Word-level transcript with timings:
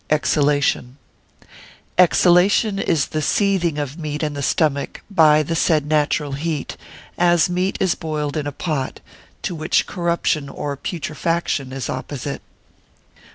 Elixation.] 0.09 0.97
Elixation 1.95 2.79
is 2.79 3.09
the 3.09 3.21
seething 3.21 3.77
of 3.77 3.99
meat 3.99 4.23
in 4.23 4.33
the 4.33 4.41
stomach, 4.41 5.01
by 5.11 5.43
the 5.43 5.55
said 5.55 5.85
natural 5.85 6.31
heat, 6.31 6.75
as 7.19 7.51
meat 7.51 7.77
is 7.79 7.93
boiled 7.93 8.35
in 8.35 8.47
a 8.47 8.51
pot; 8.51 8.99
to 9.43 9.53
which 9.53 9.85
corruption 9.85 10.49
or 10.49 10.75
putrefaction 10.75 11.71
is 11.71 11.87
opposite. 11.87 12.41